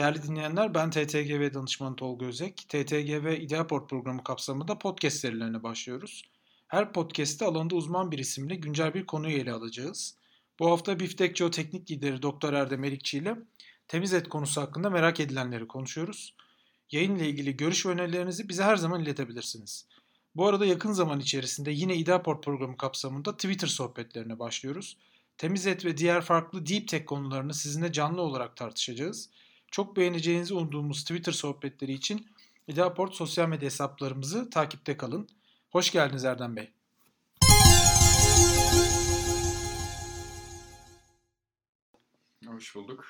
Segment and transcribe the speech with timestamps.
[0.00, 2.56] Değerli dinleyenler ben TTGV danışmanı Tolga Özek.
[2.68, 6.22] TTGV İdeaport programı kapsamında podcast serilerine başlıyoruz.
[6.68, 10.16] Her podcast'te alanda uzman bir isimle güncel bir konuyu ele alacağız.
[10.58, 13.36] Bu hafta Biftek Teknik Lideri Doktor Erdem Erikçi ile
[13.88, 16.34] temiz et konusu hakkında merak edilenleri konuşuyoruz.
[16.90, 19.86] Yayın ile ilgili görüş ve önerilerinizi bize her zaman iletebilirsiniz.
[20.34, 24.96] Bu arada yakın zaman içerisinde yine İdeaport programı kapsamında Twitter sohbetlerine başlıyoruz.
[25.38, 29.30] Temiz et ve diğer farklı deep tech konularını sizinle canlı olarak tartışacağız.
[29.70, 32.26] Çok beğeneceğinizi umduğumuz Twitter sohbetleri için
[32.68, 35.28] İdeaport sosyal medya hesaplarımızı takipte kalın.
[35.70, 36.70] Hoş geldiniz Erdem Bey.
[42.46, 43.06] Hoş bulduk.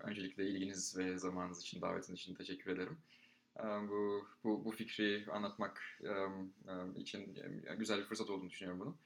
[0.00, 2.98] Öncelikle ilginiz ve zamanınız için, davetiniz için teşekkür ederim.
[3.88, 6.00] Bu, bu, bu fikri anlatmak
[6.96, 7.38] için
[7.78, 8.96] güzel bir fırsat olduğunu düşünüyorum bunu.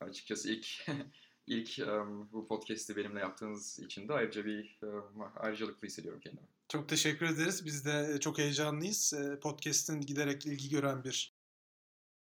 [0.00, 0.66] Açıkçası ilk
[1.46, 6.46] ilk um, bu podcast'i benimle yaptığınız için de ayrıca bir um, ayrıcalıklı hissediyorum kendimi.
[6.68, 7.64] Çok teşekkür ederiz.
[7.64, 9.14] Biz de çok heyecanlıyız.
[9.42, 11.34] Podcast'in giderek ilgi gören bir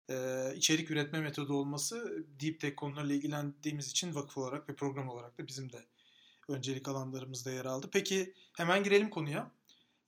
[0.10, 5.38] e, içerik üretme metodu olması Deep Tech konularıyla ilgilendiğimiz için vakıf olarak ve program olarak
[5.38, 5.86] da bizim de
[6.48, 7.90] öncelik alanlarımızda yer aldı.
[7.94, 9.52] Peki hemen girelim konuya.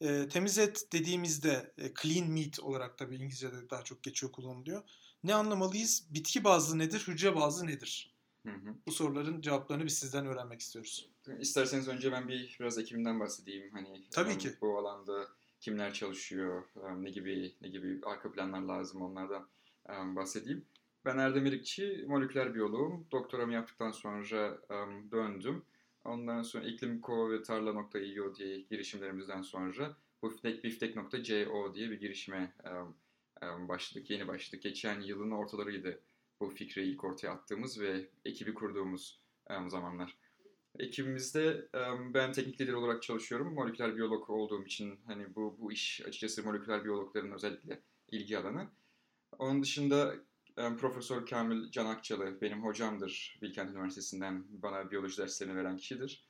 [0.02, 4.84] E, temiz et dediğimizde e, clean meat olarak tabii İngilizce'de daha çok geçiyor kullanılıyor.
[5.24, 6.08] Ne anlamalıyız?
[6.10, 7.04] Bitki bazlı nedir?
[7.08, 8.17] Hücre bazlı nedir?
[8.48, 8.76] Hı hı.
[8.88, 11.10] Bu soruların cevaplarını biz sizden öğrenmek istiyoruz.
[11.40, 13.72] İsterseniz önce ben bir biraz ekibimden bahsedeyim.
[13.72, 14.50] Hani Tabii um, ki.
[14.62, 15.28] Bu alanda
[15.60, 19.48] kimler çalışıyor, um, ne gibi ne gibi arka planlar lazım onlardan
[19.90, 20.66] um, bahsedeyim.
[21.06, 23.08] Ben Erdem İrikçi, moleküler biyoloğum.
[23.12, 25.64] Doktoramı yaptıktan sonra um, döndüm.
[26.06, 29.96] Ondan sonra iklimko ve tarla.io diye girişimlerimizden sonra
[30.44, 32.96] biftek.co diye bir girişime um,
[33.50, 34.64] um, başladık, yeni başladık.
[34.64, 36.00] Geçen yılın ortalarıydı
[36.40, 40.18] bu fikri ilk ortaya attığımız ve ekibi kurduğumuz um, zamanlar.
[40.80, 41.68] Ekibimizde
[42.14, 43.54] ben teknik lider olarak çalışıyorum.
[43.54, 47.82] Moleküler biyolog olduğum için hani bu bu iş açıkçası moleküler biyologların özellikle
[48.12, 48.68] ilgi alanı.
[49.40, 50.16] Onun dışında
[50.56, 53.40] Profesör Kamil Can Akçalı benim hocamdır.
[53.42, 56.28] Bilkent Üniversitesi'nden bana biyoloji derslerini veren kişidir.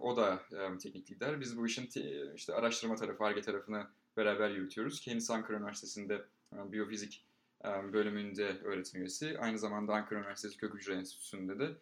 [0.00, 0.42] O da
[0.82, 1.40] teknik lider.
[1.40, 3.86] Biz bu işin te- işte araştırma tarafı, ARGE tarafını
[4.16, 5.00] beraber yürütüyoruz.
[5.00, 7.24] Kendisi Ankara Üniversitesi'nde biyofizik
[7.64, 9.38] bölümünde öğretim üyesi.
[9.38, 11.76] Aynı zamanda Ankara Üniversitesi Kök Hücre Enstitüsü'nde de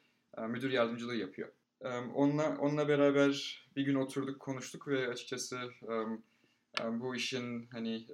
[0.49, 1.49] müdür yardımcılığı yapıyor.
[2.15, 5.59] Onunla, onunla beraber bir gün oturduk, konuştuk ve açıkçası
[6.91, 8.07] bu işin hani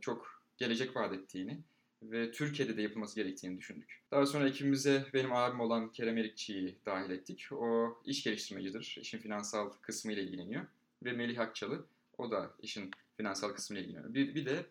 [0.00, 1.60] çok gelecek vaat ettiğini
[2.02, 4.02] ve Türkiye'de de yapılması gerektiğini düşündük.
[4.10, 7.48] Daha sonra ekibimize benim abim olan Kerem Erikçi'yi dahil ettik.
[7.52, 10.66] O iş geliştirmecidir, işin finansal kısmı ile ilgileniyor.
[11.04, 11.84] Ve Melih Akçalı,
[12.18, 14.14] o da işin finansal kısmı ile ilgileniyor.
[14.14, 14.66] Bir, bir de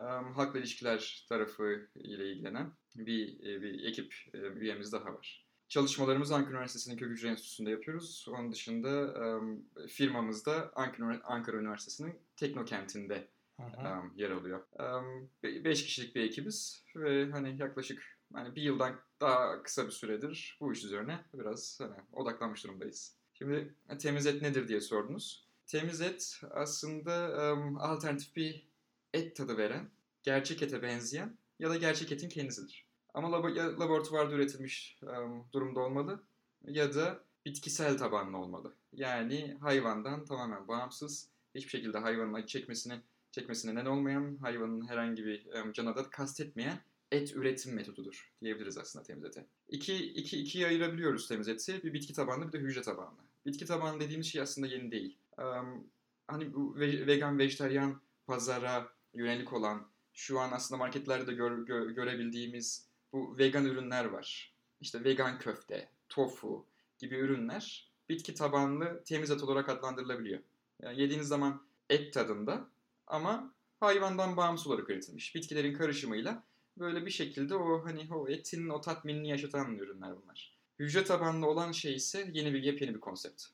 [0.00, 5.46] um, halkla ilişkiler tarafı ile ilgilenen bir, e, bir ekip e, üyemiz daha var.
[5.68, 8.26] Çalışmalarımızı Ankara Üniversitesi'nin Kök Hücre Enstitüsü'nde yapıyoruz.
[8.28, 14.60] Onun dışında um, firmamız da Ankara, Ankara Üniversitesi'nin Teknokent'inde um, yer alıyor.
[14.78, 20.58] Um, beş kişilik bir ekibiz ve hani yaklaşık hani bir yıldan daha kısa bir süredir
[20.60, 23.16] bu iş üzerine biraz hani odaklanmış durumdayız.
[23.34, 25.46] Şimdi temiz et nedir diye sordunuz.
[25.66, 28.68] Temiz et aslında um, alternatif bir
[29.16, 29.90] et tadı veren,
[30.22, 32.86] gerçek ete benzeyen ya da gerçek etin kendisidir.
[33.14, 36.22] Ama lab ya laboratuvarda üretilmiş um, durumda olmalı
[36.64, 38.74] ya da bitkisel tabanlı olmalı.
[38.92, 43.00] Yani hayvandan tamamen bağımsız, hiçbir şekilde hayvanın acı çekmesine,
[43.32, 46.80] çekmesine neden olmayan, hayvanın herhangi bir um, cana da kastetmeyen
[47.12, 49.46] et üretim metodudur diyebiliriz aslında temiz ete.
[49.68, 51.82] İki, iki, ikiye ayırabiliyoruz temiz eti.
[51.82, 53.18] Bir bitki tabanlı bir de hücre tabanlı.
[53.46, 55.18] Bitki tabanlı dediğimiz şey aslında yeni değil.
[55.38, 55.86] Um,
[56.26, 57.96] hani bu vegan, vejetaryen
[58.26, 64.54] pazara yönelik olan, şu an aslında marketlerde de gör, gö, görebildiğimiz bu vegan ürünler var.
[64.80, 66.66] İşte vegan köfte, tofu
[66.98, 70.40] gibi ürünler bitki tabanlı temiz et olarak adlandırılabiliyor.
[70.82, 72.68] Yani yediğiniz zaman et tadında
[73.06, 75.34] ama hayvandan bağımsız olarak üretilmiş.
[75.34, 76.42] Bitkilerin karışımıyla
[76.78, 80.56] böyle bir şekilde o hani o etin o tatminini yaşatan ürünler bunlar.
[80.78, 83.44] Hücre tabanlı olan şey ise yeni bir yepyeni bir konsept.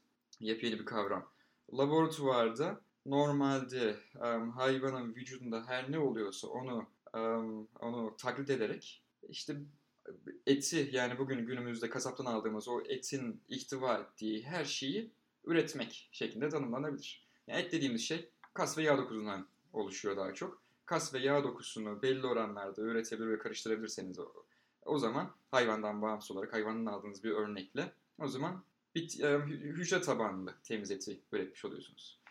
[0.40, 1.28] Yepyeni bir kavram.
[1.72, 9.56] Laboratuvarda normalde um, hayvanın vücudunda her ne oluyorsa onu um, onu taklit ederek işte
[10.46, 15.10] eti yani bugün günümüzde kasaptan aldığımız o etin ihtiva ettiği her şeyi
[15.44, 17.28] üretmek şeklinde tanımlanabilir.
[17.46, 20.62] Yani et dediğimiz şey kas ve yağ dokusundan oluşuyor daha çok.
[20.86, 24.32] Kas ve yağ dokusunu belli oranlarda üretebilir ve karıştırabilirseniz o,
[24.84, 28.64] o zaman hayvandan bağımsız olarak hayvanın aldığınız bir örnekle o zaman
[28.94, 32.21] bit, hücre tabanlı temiz eti üretmiş oluyorsunuz.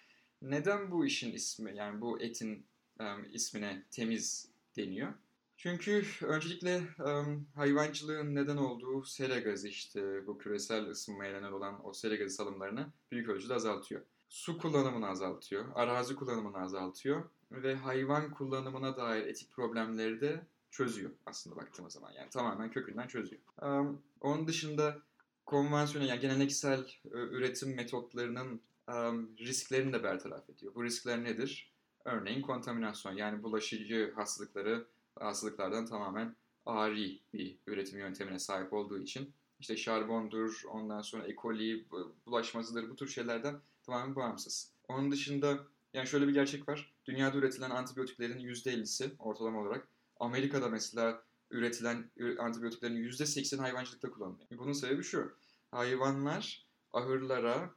[0.41, 2.65] Neden bu işin ismi yani bu etin
[2.99, 5.13] um, ismine temiz deniyor?
[5.57, 11.93] Çünkü öncelikle um, hayvancılığın neden olduğu sera gazı işte bu küresel ısınmaya neden olan o
[11.93, 14.01] sera gazı salımlarını büyük ölçüde azaltıyor.
[14.29, 21.55] su kullanımını azaltıyor, arazi kullanımını azaltıyor ve hayvan kullanımına dair etik problemleri de çözüyor aslında
[21.55, 22.11] baktığımız zaman.
[22.11, 23.41] Yani tamamen kökünden çözüyor.
[23.61, 25.01] Um, onun dışında
[25.45, 30.75] konvansiyonel yani geleneksel e, üretim metotlarının um, risklerini de bertaraf ediyor.
[30.75, 31.71] Bu riskler nedir?
[32.05, 34.87] Örneğin kontaminasyon yani bulaşıcı hastalıkları
[35.19, 36.35] hastalıklardan tamamen
[36.65, 41.35] ari bir üretim yöntemine sahip olduğu için işte şarbondur, ondan sonra E.
[41.35, 41.85] coli
[42.25, 44.71] bulaşmasıdır bu tür şeylerden tamamen bağımsız.
[44.87, 45.57] Onun dışında
[45.93, 46.93] yani şöyle bir gerçek var.
[47.05, 49.87] Dünyada üretilen antibiyotiklerin %50'si ortalama olarak
[50.19, 54.47] Amerika'da mesela üretilen antibiyotiklerin %80 hayvancılıkta kullanılıyor.
[54.51, 55.31] Bunun sebebi şu.
[55.71, 57.69] Hayvanlar ahırlara,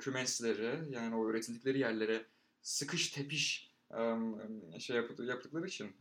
[0.00, 2.26] kümeslere yani o üretildikleri yerlere
[2.62, 3.74] sıkış tepiş
[4.78, 5.96] şey yaptıkları için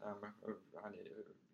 [0.82, 0.98] hani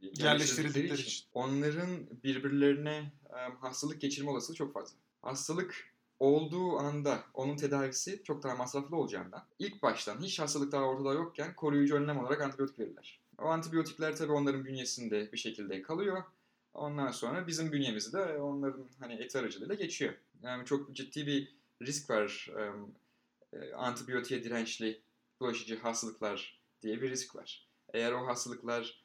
[0.01, 0.95] yerleştirdikleri için.
[0.95, 1.89] için onların
[2.23, 3.11] birbirlerine
[3.59, 4.97] hastalık geçirme olasılığı çok fazla.
[5.21, 11.13] Hastalık olduğu anda onun tedavisi çok daha masraflı olacağından ilk baştan hiç hastalık daha ortada
[11.13, 13.19] yokken koruyucu önlem olarak antibiyotik verirler.
[13.37, 16.23] O antibiyotikler tabii onların bünyesinde bir şekilde kalıyor.
[16.73, 20.13] Ondan sonra bizim bünyemizi de onların hani et aracılığıyla geçiyor.
[20.41, 22.49] Yani çok ciddi bir risk var.
[23.53, 25.01] E, antibiyotiğe dirençli
[25.39, 27.67] bulaşıcı hastalıklar diye bir risk var.
[27.93, 29.03] Eğer o hastalıklar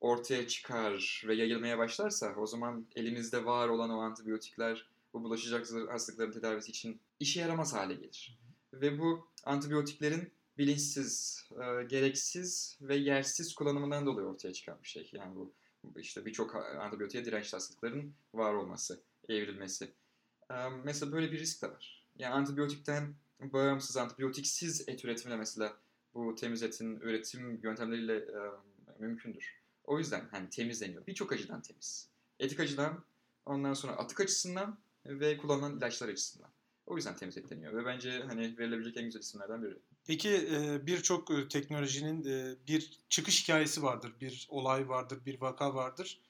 [0.00, 6.32] ortaya çıkar ve yayılmaya başlarsa o zaman elimizde var olan o antibiyotikler bu bulaşıcı hastalıkların
[6.32, 8.38] tedavisi için işe yaramaz hale gelir.
[8.72, 11.44] Ve bu antibiyotiklerin bilinçsiz,
[11.88, 15.10] gereksiz ve yersiz kullanımından dolayı ortaya çıkan bir şey.
[15.12, 15.52] Yani bu
[15.96, 19.92] işte birçok antibiyotiğe dirençli hastalıkların var olması, evrilmesi.
[20.50, 20.54] E,
[20.84, 22.06] mesela böyle bir risk de var.
[22.16, 25.76] Yani antibiyotikten bağımsız, antibiyotiksiz et üretimine mesela
[26.14, 28.38] bu temiz etin üretim yöntemleriyle e,
[28.98, 29.60] mümkündür.
[29.84, 31.06] O yüzden hani temizleniyor.
[31.06, 32.08] Birçok açıdan temiz.
[32.38, 33.04] Etik açıdan,
[33.46, 36.50] ondan sonra atık açısından ve kullanılan ilaçlar açısından.
[36.86, 39.78] O yüzden temiz etleniyor ve bence hani verilebilecek en güzel isimlerden biri.
[40.06, 40.48] Peki
[40.86, 42.24] birçok teknolojinin
[42.68, 46.20] bir çıkış hikayesi vardır, bir olay vardır, bir vaka vardır.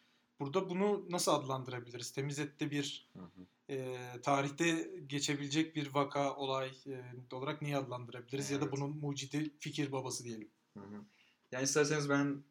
[0.40, 2.12] Burada bunu nasıl adlandırabiliriz?
[2.12, 3.46] Temiz ette bir hı hı.
[3.68, 8.50] E, tarihte geçebilecek bir vaka, olay e, olarak niye adlandırabiliriz?
[8.50, 8.62] Evet.
[8.62, 10.48] Ya da bunun mucidi fikir babası diyelim.
[10.78, 11.04] Hı hı.
[11.52, 12.42] Yani isterseniz ben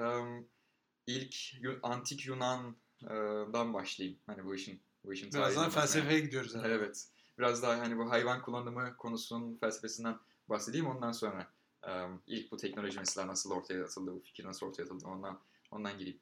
[0.00, 0.48] um,
[1.06, 1.36] ilk
[1.82, 4.18] antik Yunan'dan başlayayım.
[4.26, 6.74] Hani bu işin bu işin Biraz daha felsefeye gidiyoruz herhalde.
[6.74, 7.08] Evet.
[7.38, 10.18] Biraz daha hani bu hayvan kullanımı konusunun felsefesinden
[10.48, 11.46] bahsedeyim ondan sonra
[11.86, 15.40] um, ilk bu teknoloji mesela nasıl ortaya atıldı, bu fikir nasıl ortaya atıldı ondan
[15.70, 16.20] ondan gireyim.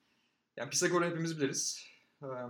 [0.56, 1.86] Yani Pisagor'u hepimiz biliriz.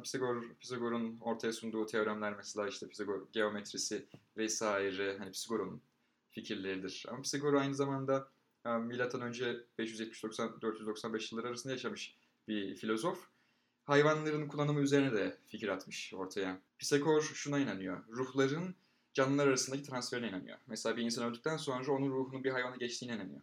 [0.03, 5.83] Pisagor, Pisagor'un ortaya sunduğu teoremler mesela işte Pisagor geometrisi vesaire hani Pisagor'un
[6.31, 7.07] fikirleridir.
[7.09, 8.29] Ama Pisagor aynı zamanda
[8.65, 12.17] milattan önce 570-495 yılları arasında yaşamış
[12.49, 13.29] bir filozof
[13.87, 16.61] hayvanların kullanımı üzerine de fikir atmış ortaya.
[16.79, 18.09] Pisagor şuna inanıyor.
[18.09, 18.75] Ruhların
[19.15, 20.59] canlılar arasındaki transferine inanıyor.
[20.67, 23.41] Mesela bir insan öldükten sonra onun ruhunun bir hayvana geçtiğine inanıyor.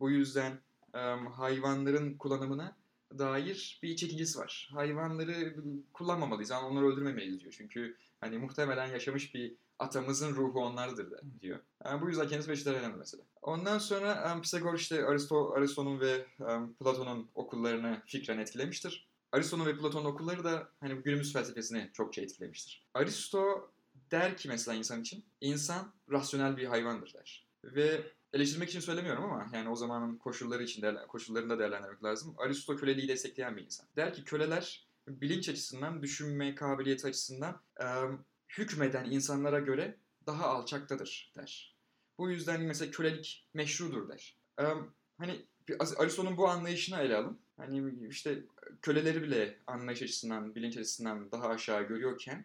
[0.00, 0.60] Bu yüzden
[0.94, 2.76] um, hayvanların kullanımına
[3.18, 4.70] dair bir çekicisi var.
[4.72, 5.56] Hayvanları
[5.92, 7.54] kullanmamalıyız, yani onları öldürmemeliyiz diyor.
[7.58, 11.60] Çünkü hani muhtemelen yaşamış bir atamızın ruhu onlardır da diyor.
[11.84, 13.24] Yani bu yüzden kendisi vejetaryen mesela.
[13.42, 19.08] Ondan sonra um, Pisagor işte Aristo, Aristo'nun ve um, Platon'un okullarını fikren etkilemiştir.
[19.34, 22.86] Aristo'nun ve Platon'un okulları da hani günümüz felsefesini çokça etkilemiştir.
[22.94, 23.70] Aristo
[24.10, 27.48] der ki mesela insan için, insan rasyonel bir hayvandır der.
[27.64, 32.34] Ve eleştirmek için söylemiyorum ama yani o zamanın koşulları için değerlen, koşullarında değerlendirmek lazım.
[32.38, 33.86] Aristo köleliği destekleyen bir insan.
[33.96, 37.86] Der ki köleler bilinç açısından, düşünme kabiliyeti açısından e,
[38.58, 41.76] hükmeden insanlara göre daha alçaktadır der.
[42.18, 44.38] Bu yüzden mesela kölelik meşrudur der.
[44.60, 44.64] E,
[45.18, 45.46] hani
[45.98, 47.43] Aristo'nun bu anlayışını ele alın.
[47.56, 48.42] Hani işte
[48.82, 52.44] köleleri bile anlayış açısından, bilinç açısından daha aşağı görüyorken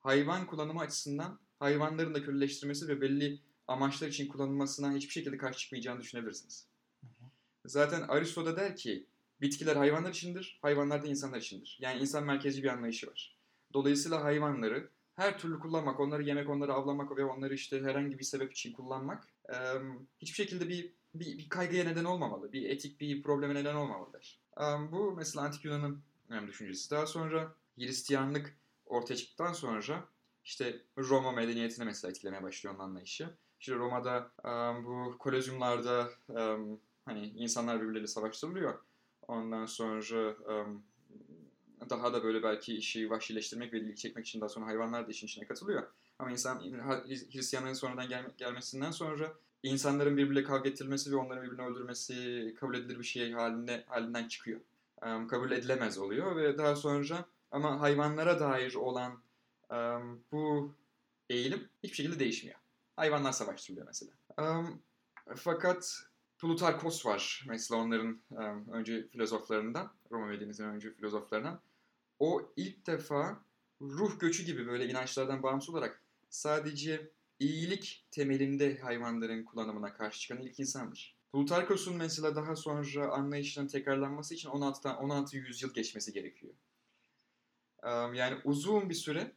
[0.00, 6.00] hayvan kullanımı açısından hayvanların da köleleştirmesi ve belli amaçlar için kullanılmasına hiçbir şekilde karşı çıkmayacağını
[6.00, 6.66] düşünebilirsiniz.
[7.64, 9.06] Zaten Aristo da der ki
[9.40, 11.78] bitkiler hayvanlar içindir, hayvanlar da insanlar içindir.
[11.80, 13.38] Yani insan merkezci bir anlayışı var.
[13.74, 18.52] Dolayısıyla hayvanları her türlü kullanmak, onları yemek, onları avlamak ve onları işte herhangi bir sebep
[18.52, 19.28] için kullanmak
[20.18, 22.52] hiçbir şekilde bir, bir, bir kaygıya neden olmamalı.
[22.52, 24.40] Bir etik bir probleme neden olmamalıdır.
[24.92, 26.02] Bu mesela Antik Yunan'ın
[26.48, 26.90] düşüncesi.
[26.90, 28.56] Daha sonra Hristiyanlık
[28.86, 30.04] ortaya çıktıktan sonra
[30.44, 33.30] işte Roma medeniyetine mesela etkilemeye başlıyor onun anlayışı.
[33.60, 34.30] İşte Roma'da
[34.84, 36.08] bu kolezyumlarda
[37.04, 38.78] hani insanlar birbirleriyle savaştırılıyor.
[39.28, 40.36] Ondan sonra
[41.90, 45.26] daha da böyle belki işi vahşileştirmek ve ilgi çekmek için daha sonra hayvanlar da işin
[45.26, 45.92] içine katılıyor.
[46.18, 46.60] Ama insan
[47.32, 52.98] Hristiyanlığın sonradan gel, gelmesinden sonra insanların birbirle kavga ettirilmesi ve onların birbirini öldürmesi kabul edilir
[52.98, 54.60] bir şey halinde halinden çıkıyor.
[55.02, 59.22] Um, kabul edilemez oluyor ve daha sonra ama hayvanlara dair olan
[59.70, 60.74] um, bu
[61.30, 62.58] eğilim hiçbir şekilde değişmiyor.
[62.96, 64.12] hayvanlar savaştırılıyor mesela.
[64.38, 64.82] Um,
[65.36, 66.02] fakat
[66.38, 71.60] Plutarkos var mesela onların um, önce filozoflarından, Roma medeniyetinin önce filozoflarından.
[72.18, 73.40] O ilk defa
[73.80, 80.60] ruh göçü gibi böyle inançlardan bağımsız olarak sadece iyilik temelinde hayvanların kullanımına karşı çıkan ilk
[80.60, 81.16] insandır.
[81.32, 86.54] Plutarkos'un mesela daha sonra anlayışının tekrarlanması için 16'dan 16 yüzyıl geçmesi gerekiyor.
[88.14, 89.32] Yani uzun bir süre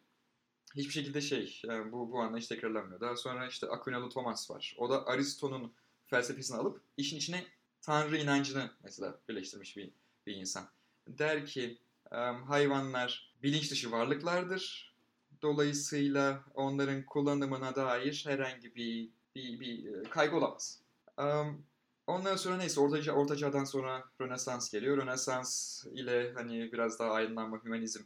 [0.75, 3.01] hiçbir şekilde şey bu bu anlayış tekrarlanmıyor.
[3.01, 4.75] Daha sonra işte Aquinalı Thomas var.
[4.77, 5.73] O da Aristo'nun
[6.05, 7.45] felsefesini alıp işin içine
[7.81, 9.91] Tanrı inancını mesela birleştirmiş bir,
[10.25, 10.69] bir insan.
[11.07, 11.77] Der ki
[12.47, 14.88] hayvanlar bilinç dışı varlıklardır.
[15.41, 20.79] Dolayısıyla onların kullanımına dair herhangi bir bir, bir kaygı olamaz.
[22.07, 24.97] Ondan sonra neyse Orta, Orta Çağ'dan sonra Rönesans geliyor.
[24.97, 28.03] Rönesans ile hani biraz daha aydınlanma, hümanizm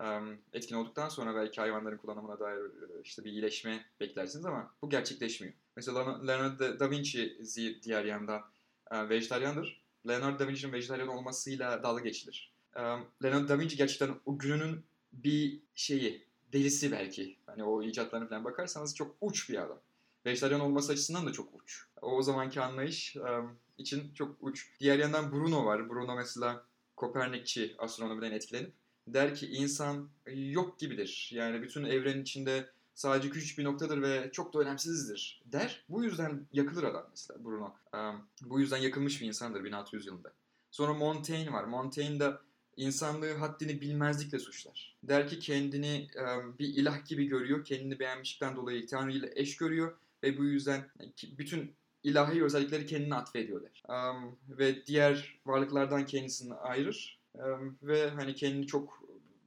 [0.00, 2.60] um, etkin olduktan sonra belki hayvanların kullanımına dair
[3.04, 5.54] işte bir iyileşme beklersiniz ama bu gerçekleşmiyor.
[5.76, 7.38] Mesela Leonardo da Vinci
[7.82, 8.42] diğer yandan
[8.90, 9.82] e, vejetaryandır.
[10.08, 12.52] Leonardo da Vinci'nin vejetaryen olmasıyla dalga geçilir.
[12.76, 17.36] Um, Leonardo da Vinci gerçekten o gününün bir şeyi, delisi belki.
[17.46, 19.80] Hani o icatlarına falan bakarsanız çok uç bir adam
[20.26, 21.86] vejetaryen olması açısından da çok uç.
[22.02, 24.70] O zamanki anlayış um, için çok uç.
[24.80, 25.90] Diğer yandan Bruno var.
[25.90, 26.64] Bruno mesela
[26.96, 28.72] Kopernikçi astronomiden etkilenip
[29.08, 31.30] der ki insan yok gibidir.
[31.32, 35.84] Yani bütün evrenin içinde sadece küçük bir noktadır ve çok da önemsizdir der.
[35.88, 37.74] Bu yüzden yakılır adam mesela Bruno.
[37.94, 40.32] Um, bu yüzden yakılmış bir insandır 1600 yılında.
[40.70, 41.64] Sonra Montaigne var.
[41.64, 42.32] Montaigne de
[42.76, 44.96] insanlığı haddini bilmezlikle suçlar.
[45.02, 47.64] Der ki kendini um, bir ilah gibi görüyor.
[47.64, 50.90] Kendini beğenmişlikten dolayı Tanrı ile eş görüyor ve bu yüzden
[51.38, 53.82] bütün ilahi özellikleri kendine atfediyorlar.
[53.88, 59.02] Um, ve diğer varlıklardan kendisini ayırır um, ve hani kendini çok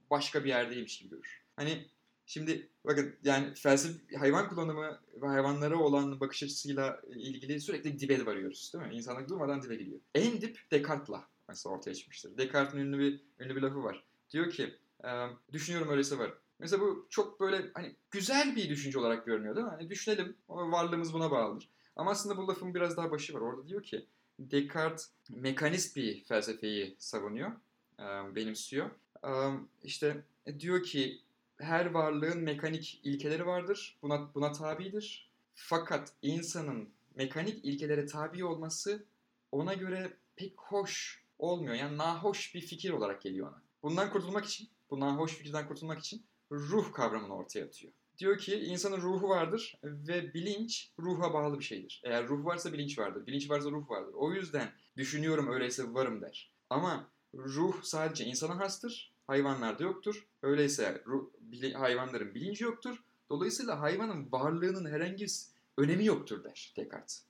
[0.09, 1.41] başka bir yerdeymiş gibi görür.
[1.55, 1.85] Hani
[2.25, 8.71] şimdi bakın yani felsefe hayvan kullanımı ve hayvanlara olan bakış açısıyla ilgili sürekli dibe varıyoruz
[8.73, 8.95] değil mi?
[8.95, 9.99] İnsanlık durmadan dibe gidiyor.
[10.15, 12.37] En dip Descartes'la mesela ortaya çıkmıştır.
[12.37, 14.03] Descartes'in ünlü bir, ünlü bir lafı var.
[14.31, 14.75] Diyor ki
[15.51, 16.33] düşünüyorum öyleyse var.
[16.59, 19.71] Mesela bu çok böyle hani güzel bir düşünce olarak görünüyor değil mi?
[19.71, 21.69] Hani düşünelim, varlığımız buna bağlıdır.
[21.95, 23.41] Ama aslında bu lafın biraz daha başı var.
[23.41, 24.05] Orada diyor ki
[24.39, 27.51] Descartes mekanist bir felsefeyi savunuyor,
[28.35, 28.89] benimsiyor.
[29.83, 31.21] İşte e, diyor ki
[31.57, 35.29] her varlığın mekanik ilkeleri vardır, buna buna tabidir.
[35.53, 39.03] Fakat insanın mekanik ilkelere tabi olması
[39.51, 41.75] ona göre pek hoş olmuyor.
[41.75, 43.61] Yani nahoş bir fikir olarak geliyor ona.
[43.83, 47.93] Bundan kurtulmak için, bu nahoş fikirden kurtulmak için ruh kavramını ortaya atıyor.
[48.17, 52.01] Diyor ki insanın ruhu vardır ve bilinç ruha bağlı bir şeydir.
[52.05, 54.13] Eğer ruh varsa bilinç vardır, bilinç varsa ruh vardır.
[54.13, 56.51] O yüzden düşünüyorum öyleyse varım der.
[56.69, 60.27] Ama ruh sadece insana hastır, hayvanlarda yoktur.
[60.41, 63.03] Öyleyse ruh, bili, hayvanların bilinci yoktur.
[63.29, 65.45] Dolayısıyla hayvanın varlığının herhangi bir
[65.77, 67.25] önemi yoktur der Descartes.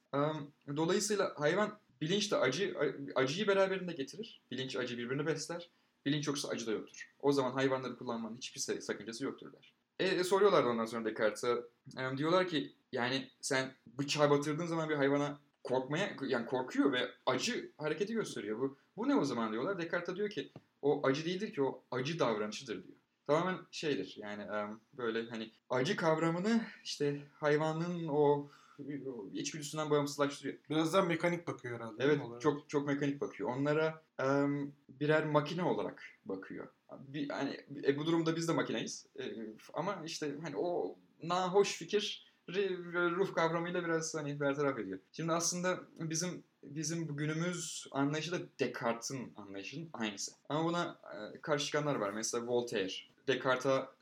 [0.75, 2.75] Dolayısıyla hayvan bilinç de acı,
[3.15, 4.41] acıyı beraberinde getirir.
[4.51, 5.69] Bilinç acı birbirini besler.
[6.05, 7.13] Bilinç yoksa acı da yoktur.
[7.19, 9.73] O zaman hayvanları kullanmanın hiçbir sakıncası yoktur der.
[9.99, 11.55] E, e soruyorlar ondan sonra Descartes'e.
[11.97, 17.71] E, diyorlar ki yani sen bıçağı batırdığın zaman bir hayvana korkmaya yani korkuyor ve acı
[17.77, 18.59] hareketi gösteriyor.
[18.59, 19.79] Bu bu ne o zaman diyorlar.
[19.79, 20.51] Descartes diyor ki
[20.81, 22.97] o acı değildir ki o acı davranışıdır diyor.
[23.27, 24.43] Tamamen şeydir yani
[24.93, 28.49] böyle hani acı kavramını işte hayvanın o
[29.33, 30.57] içgüdüsünden bağımsızlaştırıyor.
[30.69, 32.03] Biraz daha mekanik bakıyor herhalde.
[32.03, 33.49] Evet çok çok mekanik bakıyor.
[33.49, 36.67] Onlara um, birer makine olarak bakıyor.
[37.07, 39.05] Bir, hani, e, bu durumda biz de makineyiz.
[39.19, 39.23] E,
[39.73, 42.29] ama işte hani o nahoş fikir
[43.17, 44.99] ruh kavramıyla biraz hani bertaraf ediyor.
[45.11, 50.31] Şimdi aslında bizim bizim günümüz anlayışı da Descartes'in anlayışının aynısı.
[50.49, 52.11] Ama buna e, karşı çıkanlar var.
[52.11, 52.93] Mesela Voltaire.
[53.29, 53.95] Descartes'a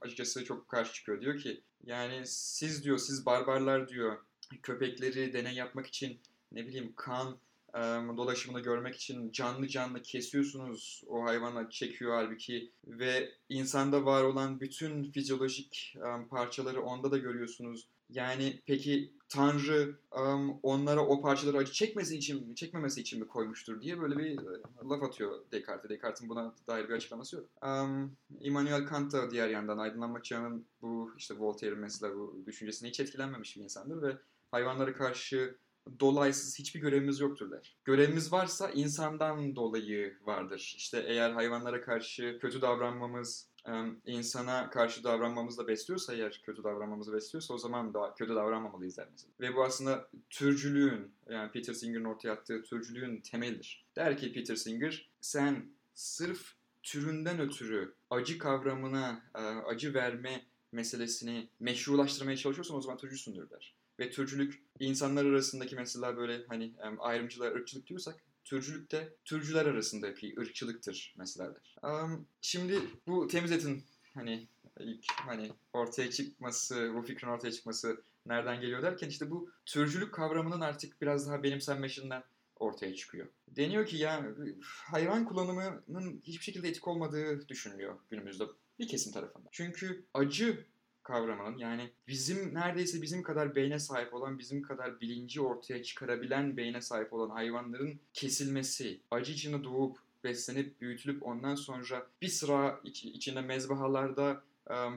[0.00, 1.20] açıkçası çok karşı çıkıyor.
[1.20, 4.18] Diyor ki yani siz diyor, siz barbarlar diyor
[4.62, 6.20] köpekleri deney yapmak için
[6.52, 7.38] ne bileyim kan
[7.76, 11.02] e, dolaşımını görmek için canlı canlı kesiyorsunuz.
[11.06, 17.88] O hayvana çekiyor halbuki ve insanda var olan bütün fizyolojik e, parçaları onda da görüyorsunuz.
[18.10, 23.80] Yani peki Tanrı um, onlara o parçaları acı çekmesi için mi, çekmemesi için mi koymuştur
[23.80, 24.38] diye böyle bir
[24.90, 25.90] laf atıyor Descartes.
[25.90, 27.44] Descartes'in buna dair bir açıklaması yok.
[27.62, 33.00] Um, Immanuel Kant da diğer yandan aydınlanma çağının bu işte Voltaire'in mesela bu düşüncesine hiç
[33.00, 34.16] etkilenmemiş bir insandır ve
[34.50, 35.56] hayvanlara karşı
[36.00, 37.76] dolaysız hiçbir görevimiz yoktur der.
[37.84, 40.74] Görevimiz varsa insandan dolayı vardır.
[40.76, 43.48] İşte eğer hayvanlara karşı kötü davranmamız,
[44.06, 49.32] insana karşı davranmamızı besliyorsa eğer kötü davranmamızı besliyorsa o zaman da kötü davranmamalıyız der mesela.
[49.40, 53.86] Ve bu aslında türcülüğün yani Peter Singer'ın ortaya attığı türcülüğün temelidir.
[53.96, 56.52] Der ki Peter Singer sen sırf
[56.82, 59.22] türünden ötürü acı kavramına,
[59.66, 63.74] acı verme meselesini meşrulaştırmaya çalışıyorsan o zaman türcüsündür der.
[64.00, 71.14] Ve türcülük insanlar arasındaki mesela böyle hani ayrımcılar, ırkçılık diyorsak türcülük de türcüler arasındaki ırkçılıktır
[71.18, 71.54] mesela.
[71.82, 73.84] Am, şimdi bu temiz etin
[74.14, 74.48] hani
[74.80, 80.60] ilk hani ortaya çıkması, bu fikrin ortaya çıkması nereden geliyor derken işte bu türcülük kavramının
[80.60, 82.22] artık biraz daha benimsenmesinden
[82.56, 83.26] ortaya çıkıyor.
[83.48, 88.44] Deniyor ki ya hayvan kullanımının hiçbir şekilde etik olmadığı düşünülüyor günümüzde
[88.78, 89.48] bir kesim tarafından.
[89.52, 90.64] Çünkü acı
[91.06, 96.80] kavramının yani bizim neredeyse bizim kadar beyne sahip olan, bizim kadar bilinci ortaya çıkarabilen beyne
[96.80, 103.40] sahip olan hayvanların kesilmesi, acı içinde doğup beslenip büyütülüp ondan sonra bir sıra iç- içinde
[103.40, 104.42] mezbahalarda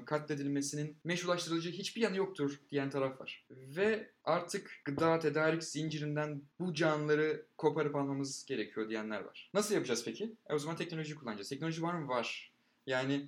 [0.05, 3.45] katledilmesinin meşrulaştırılıcı hiçbir yanı yoktur diyen taraf var.
[3.51, 9.49] Ve artık gıda tedarik zincirinden bu canlıları koparıp almamız gerekiyor diyenler var.
[9.53, 10.33] Nasıl yapacağız peki?
[10.49, 11.49] E o zaman teknoloji kullanacağız.
[11.49, 12.07] Teknoloji var mı?
[12.07, 12.51] Var.
[12.87, 13.25] Yani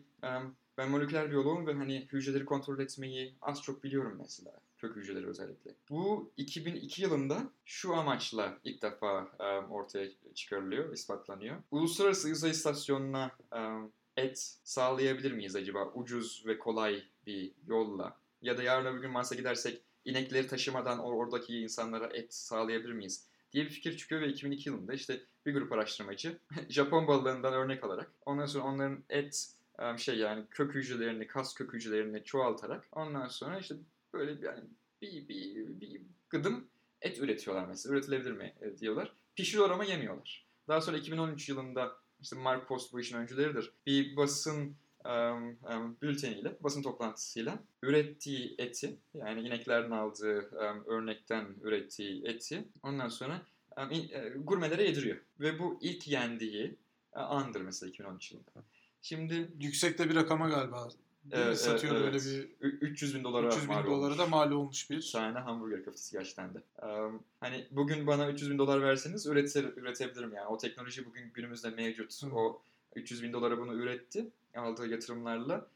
[0.77, 4.51] ben moleküler biyoloğum ve hani hücreleri kontrol etmeyi az çok biliyorum mesela.
[4.77, 5.71] Kök hücreleri özellikle.
[5.89, 11.55] Bu 2002 yılında şu amaçla ilk defa em, ortaya çıkarılıyor, ispatlanıyor.
[11.71, 18.17] Uluslararası Uzay İstasyonu'na em, et sağlayabilir miyiz acaba ucuz ve kolay bir yolla?
[18.41, 23.31] Ya da yarın öbür gün Mars'a gidersek inekleri taşımadan oradaki insanlara et sağlayabilir miyiz?
[23.53, 26.37] diye bir fikir çıkıyor ve 2002 yılında işte bir grup araştırmacı
[26.69, 29.47] Japon balığından örnek alarak ondan sonra onların et
[29.97, 33.75] şey yani kök hücrelerini, kas kök hücrelerini çoğaltarak ondan sonra işte
[34.13, 34.63] böyle bir, yani
[35.01, 36.67] bir, bir, bir gıdım
[37.01, 37.95] et üretiyorlar mesela.
[37.95, 39.13] Üretilebilir mi e, diyorlar.
[39.35, 40.47] Pişiriyorlar ama yemiyorlar.
[40.67, 43.71] Daha sonra 2013 yılında işte Mark Post bu işin öncüleridir.
[43.85, 52.25] Bir basın em, em, bülteniyle, basın toplantısıyla ürettiği eti yani ineklerden aldığı em, örnekten ürettiği
[52.25, 53.41] eti ondan sonra
[53.77, 55.17] em, in- e, gurmelere yediriyor.
[55.39, 56.75] Ve bu ilk yendiği
[57.15, 58.63] e, andır mesela 2013 yılında.
[59.01, 60.89] Şimdi Yüksekte bir rakama galiba.
[61.25, 61.43] Değil?
[61.45, 62.49] Evet, Satıyordu evet, öyle evet.
[62.61, 64.17] bir ü- 300 bin dolara 300 bin mal dolara olmuş.
[64.19, 66.57] da mal olmuş Bir tane hamburger köftesi gerçekten de.
[66.83, 67.09] Eee,
[67.39, 70.47] hani bugün bana 300 bin dolar verseniz üretir, üretebilirim yani.
[70.47, 72.23] O teknoloji bugün günümüzde mevcut.
[72.23, 72.35] Hı.
[72.35, 72.61] O
[72.95, 74.25] 300 bin dolara bunu üretti.
[74.55, 75.67] Aldığı yatırımlarla.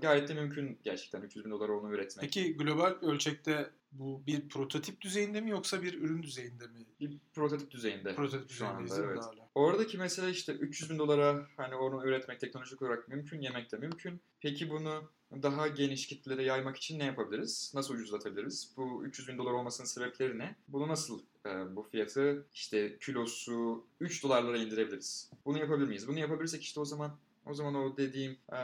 [0.00, 2.20] Gayet de mümkün gerçekten 300 bin dolara onu üretmek.
[2.20, 6.86] Peki global ölçekte bu bir prototip düzeyinde mi yoksa bir ürün düzeyinde mi?
[7.00, 8.14] Bir prototip düzeyinde.
[8.14, 9.18] Prototip Şu anda, evet.
[9.18, 9.48] hala?
[9.54, 14.20] Oradaki mesele işte 300 bin dolara hani onu üretmek teknolojik olarak mümkün, yemek de mümkün.
[14.40, 15.10] Peki bunu
[15.42, 17.72] daha geniş kitlere yaymak için ne yapabiliriz?
[17.74, 18.72] Nasıl ucuzlatabiliriz?
[18.76, 20.56] Bu 300 bin dolar olmasının sebepleri ne?
[20.68, 25.30] Bunu nasıl e, bu fiyatı işte kilosu 3 dolarlara indirebiliriz?
[25.44, 26.08] Bunu yapabilir miyiz?
[26.08, 28.58] Bunu yapabilirsek işte o zaman o zaman o dediğim e,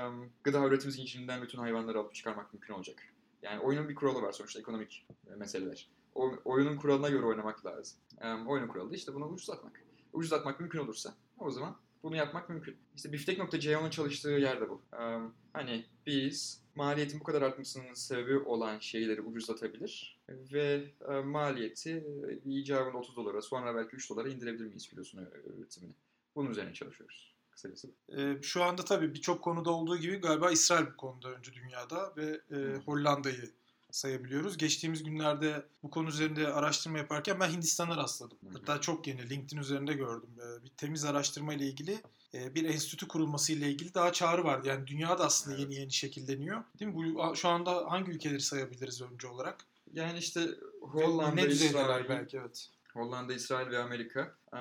[0.45, 3.03] gıda üretim zincirinden bütün hayvanları alıp çıkarmak mümkün olacak.
[3.42, 5.88] Yani oyunun bir kuralı var sonuçta ekonomik meseleler.
[6.14, 7.99] O, oyunun kuralına göre oynamak lazım.
[8.21, 12.77] E, oyunun kuralı da işte bunu ucuzlatmak ucuzlatmak mümkün olursa o zaman bunu yapmak mümkün.
[12.97, 14.83] İşte Biftek.co'nun çalıştığı yer de bu.
[14.92, 15.18] Ee,
[15.53, 22.05] hani biz maliyetin bu kadar artmasının sebebi olan şeyleri ucuzlatabilir ve e, maliyeti
[22.45, 25.21] icabında 30 dolara sonra belki 3 dolara indirebilir miyiz kilosunu
[25.59, 25.92] üretimini?
[26.37, 27.32] Bunun üzerine çalışıyoruz
[27.62, 27.88] kısacası.
[28.18, 32.40] Ee, şu anda tabii birçok konuda olduğu gibi galiba İsrail bu konuda öncü dünyada ve
[32.51, 33.51] e, Hollanda'yı
[33.90, 34.57] sayabiliyoruz.
[34.59, 38.38] Geçtiğimiz günlerde bu konu üzerinde araştırma yaparken ben Hindistan'a rastladım.
[38.53, 40.31] Hatta çok yeni LinkedIn üzerinde gördüm.
[40.38, 42.03] Ee, bir temiz araştırma ile ilgili
[42.35, 44.68] e, bir enstitü kurulması ile ilgili daha çağrı vardı.
[44.68, 45.64] Yani dünyada aslında Evet.
[45.64, 46.64] yeni yeni şekilleniyor.
[46.81, 47.14] Değil mi?
[47.14, 49.66] Bu şu anda hangi ülkeleri sayabiliriz öncü olarak?
[49.92, 50.48] Yani işte
[50.81, 52.68] Hollanda, ne düzeydeler belki evet.
[52.92, 54.35] Hollanda, İsrail ve Amerika.
[54.55, 54.59] E,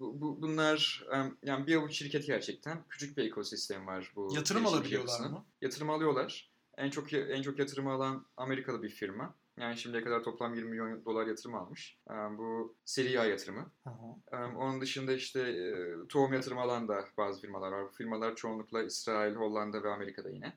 [0.00, 2.84] bu, bu- bunlar em, yani bir avuç şirket gerçekten.
[2.88, 4.32] Küçük bir ekosistem var bu.
[4.34, 5.44] Yatırım alabiliyorlar mı?
[5.60, 6.50] Yatırım alıyorlar.
[6.76, 9.34] En çok en çok yatırımı alan Amerikalı bir firma.
[9.60, 11.98] Yani şimdiye kadar toplam 20 milyon dolar yatırım almış.
[12.10, 13.70] Em, bu seri A yatırımı.
[13.84, 14.36] Hı hı.
[14.36, 17.84] Em, Onun dışında işte e, tohum yatırımı alan da bazı firmalar var.
[17.84, 20.52] Bu firmalar çoğunlukla İsrail, Hollanda ve Amerika'da yine.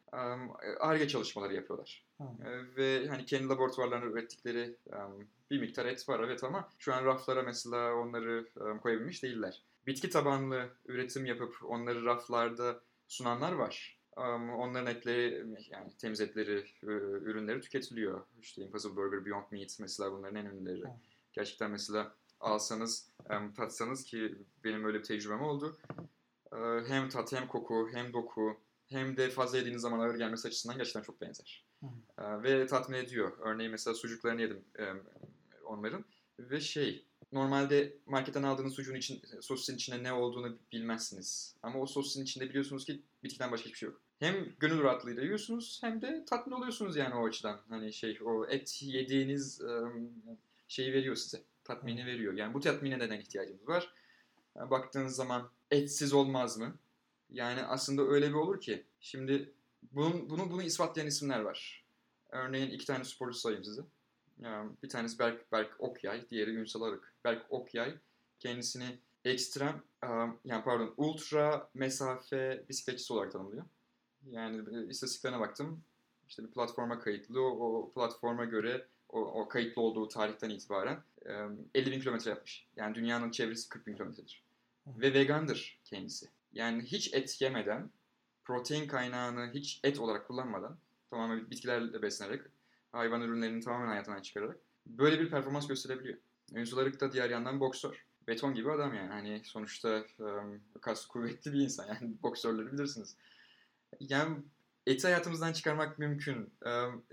[0.79, 2.05] ARGE çalışmaları yapıyorlar.
[2.17, 2.23] Hı.
[2.49, 7.05] E, Ve hani kendi laboratuvarlarında ürettikleri em, bir miktar et var evet ama şu an
[7.05, 8.47] raflara mesela onları
[8.81, 9.63] koyabilmiş değiller.
[9.87, 13.96] Bitki tabanlı üretim yapıp onları raflarda sunanlar var.
[14.57, 16.85] Onların etleri yani temiz etleri, e,
[17.29, 18.21] ürünleri tüketiliyor.
[18.41, 20.83] İşte Impossible Burger, Beyond Meat mesela bunların en ünlüleri.
[21.33, 23.09] Gerçekten mesela alsanız,
[23.55, 25.77] tatsanız ki benim öyle bir tecrübem oldu.
[26.53, 30.77] E, Hem tat, hem koku, hem doku, hem de fazla yediğiniz zaman ağır gelmesi açısından
[30.77, 31.65] gerçekten çok benzer.
[31.81, 31.87] Hı.
[32.23, 33.31] E, Ve tatmin ediyor.
[33.39, 34.65] Örneğin mesela sucuklarını yedim
[35.65, 36.05] onların.
[36.39, 41.55] Ve şey, normalde marketten aldığınız sucuğun için, sosun içinde ne olduğunu bilmezsiniz.
[41.63, 44.01] Ama o sosun içinde biliyorsunuz ki bitkiden başka hiçbir şey yok.
[44.19, 47.59] Hem gönül rahatlığıyla yiyorsunuz hem de tatmin oluyorsunuz yani o açıdan.
[47.69, 49.61] Hani şey, o et yediğiniz
[50.67, 51.43] şeyi veriyor size.
[51.63, 52.33] Tatmini veriyor.
[52.33, 53.93] Yani bu tatmine neden ihtiyacımız var?
[54.55, 56.75] Yani baktığınız zaman etsiz olmaz mı?
[57.29, 59.53] Yani aslında öyle bir olur ki şimdi
[59.91, 61.85] Bunun, bunu, bunu ispatlayan isimler var.
[62.29, 63.81] Örneğin iki tane sporcu sayayım size.
[64.39, 67.13] Yani bir tanesi Berk, Berk Okyay, diğeri Ünsal Arık.
[67.23, 67.95] Berk Okyay
[68.39, 69.83] kendisini ekstrem,
[70.45, 73.65] yani pardon ultra mesafe bisikletçisi olarak tanımlıyor.
[74.31, 75.83] Yani e, istatistiklerine baktım.
[76.29, 77.41] İşte bir platforma kayıtlı.
[77.41, 82.67] O, o platforma göre o, o kayıtlı olduğu tarihten itibaren um, 50 bin kilometre yapmış.
[82.75, 84.43] Yani dünyanın çevresi 40 bin kilometredir.
[84.87, 86.27] Ve vegandır kendisi.
[86.53, 87.89] Yani hiç et yemeden,
[88.45, 90.77] protein kaynağını hiç et olarak kullanmadan,
[91.09, 92.41] tamamen bitkilerle beslenerek,
[92.91, 96.17] hayvan ürünlerini tamamen hayatından çıkararak böyle bir performans gösterebiliyor.
[96.77, 98.05] Arık da diğer yandan boksör.
[98.27, 99.09] Beton gibi adam yani.
[99.09, 101.87] Hani sonuçta um, kas kuvvetli bir insan.
[101.87, 103.15] Yani boksörleri bilirsiniz.
[103.99, 104.37] Yani
[104.87, 106.53] eti hayatımızdan çıkarmak mümkün.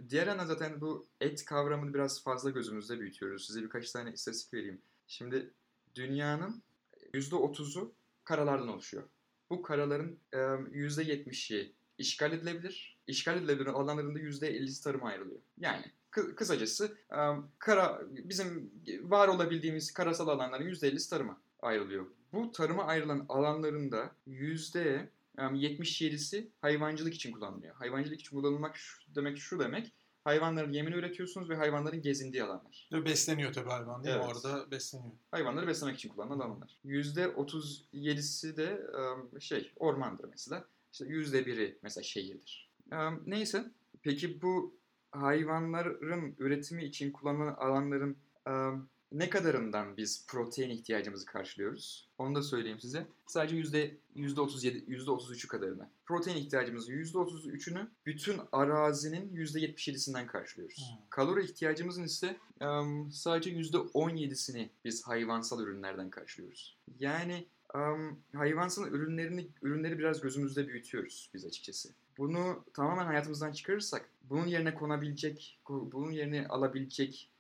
[0.09, 3.47] Diğer yandan zaten bu et kavramını biraz fazla gözümüzde büyütüyoruz.
[3.47, 4.83] Size birkaç tane istatistik vereyim.
[5.07, 5.51] Şimdi
[5.95, 6.63] dünyanın
[7.15, 9.03] %30'u karalardan oluşuyor.
[9.51, 12.99] Bu karaların %70'i işgal edilebilir.
[13.07, 15.41] İşgal edilebilir alanlarında %50'si tarıma ayrılıyor.
[15.59, 16.97] Yani kısacası
[17.59, 18.71] kara bizim
[19.03, 22.07] var olabildiğimiz karasal alanların %50'si tarıma ayrılıyor.
[22.33, 24.11] Bu tarıma ayrılan alanlarında
[25.37, 27.75] %77'si hayvancılık için kullanılıyor.
[27.75, 29.93] Hayvancılık için kullanılmak şu, demek şu demek
[30.25, 32.89] hayvanların yemini üretiyorsunuz ve hayvanların gezindiği alanlar.
[32.93, 34.27] Ve besleniyor tabii hayvan değil evet.
[34.27, 34.33] mi?
[34.33, 35.13] Orada besleniyor.
[35.31, 36.79] Hayvanları beslemek için kullanılan alanlar.
[36.85, 38.87] %37'si de
[39.41, 40.65] şey ormandır mesela.
[40.93, 42.71] İşte %1'i mesela şehirdir.
[43.27, 43.65] Neyse.
[44.03, 44.77] Peki bu
[45.11, 48.17] hayvanların üretimi için kullanılan alanların
[49.13, 52.09] ne kadarından biz protein ihtiyacımızı karşılıyoruz?
[52.19, 53.07] Onu da söyleyeyim size.
[53.27, 55.89] Sadece yüzde yüzde 37, yüzde 33'ü kadarını.
[56.07, 60.77] Protein ihtiyacımızın yüzde 33'ünü bütün arazinin yüzde 77'sinden karşılıyoruz.
[60.77, 61.07] Hmm.
[61.11, 66.77] Kalori ihtiyacımızın ise um, sadece yüzde 17'sini biz hayvansal ürünlerden karşılıyoruz.
[66.99, 71.89] Yani um, hayvansal ürünlerini ürünleri biraz gözümüzde büyütüyoruz biz açıkçası.
[72.19, 77.31] Bunu tamamen hayatımızdan çıkarırsak, bunun yerine konabilecek, bunun yerine alabilecek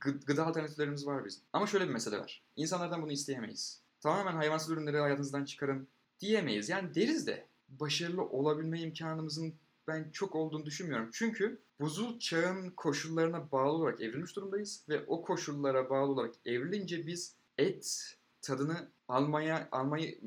[0.00, 1.42] gıda alternatiflerimiz var bizim.
[1.52, 2.42] Ama şöyle bir mesele var.
[2.56, 3.82] İnsanlardan bunu isteyemeyiz.
[4.00, 5.88] Tamamen hayvansal ürünleri hayatınızdan çıkarın
[6.20, 6.68] diyemeyiz.
[6.68, 9.54] Yani deriz de başarılı olabilme imkanımızın
[9.88, 11.10] ben çok olduğunu düşünmüyorum.
[11.12, 17.34] Çünkü buzul çağın koşullarına bağlı olarak evrilmiş durumdayız ve o koşullara bağlı olarak evrilince biz
[17.58, 20.20] et tadını almaya almayı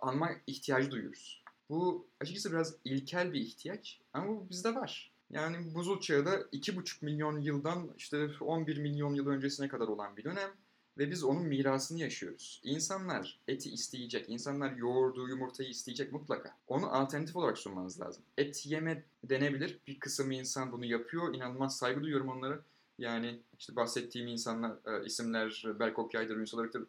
[0.00, 1.44] alma ihtiyacı duyuyoruz.
[1.68, 5.09] Bu açıkçası biraz ilkel bir ihtiyaç ama bu bizde var.
[5.30, 10.24] Yani buzul çağı da 2,5 milyon yıldan işte 11 milyon yıl öncesine kadar olan bir
[10.24, 10.50] dönem
[10.98, 12.60] ve biz onun mirasını yaşıyoruz.
[12.64, 16.56] İnsanlar eti isteyecek, insanlar yoğurdu, yumurtayı isteyecek mutlaka.
[16.66, 18.22] Onu alternatif olarak sunmanız lazım.
[18.38, 19.78] Et yeme denebilir.
[19.86, 21.34] Bir kısım insan bunu yapıyor.
[21.34, 22.60] İnanılmaz saygı duyuyorum onlara.
[22.98, 26.86] Yani işte bahsettiğim insanlar, e, isimler Berk Okyay'dır, Ünsal Arık'tır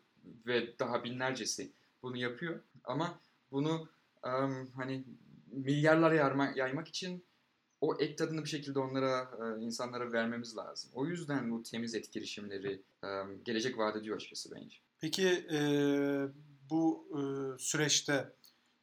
[0.47, 1.71] ve daha binlercesi
[2.03, 2.59] bunu yapıyor.
[2.83, 3.19] Ama
[3.51, 3.87] bunu
[4.25, 5.03] um, hani
[5.51, 7.23] milyarlara yayma, yaymak için
[7.81, 10.91] o et tadını bir şekilde onlara, e, insanlara vermemiz lazım.
[10.93, 13.07] O yüzden bu temiz et girişimleri e,
[13.45, 14.77] gelecek vaat ediyor açıkçası bence.
[14.99, 15.59] Peki e,
[16.69, 17.07] bu
[17.59, 18.33] süreçte